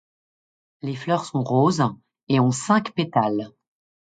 Les 0.81 0.95
fleurs 0.95 1.25
sont 1.25 1.43
roses 1.43 1.83
et 2.27 2.39
ont 2.39 2.49
cinq 2.49 2.91
pétales. 2.95 3.51